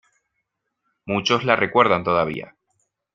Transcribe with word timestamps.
Muchos 1.05 1.45
la 1.45 1.55
recuerdan 1.55 2.03
todavía. 2.03 2.55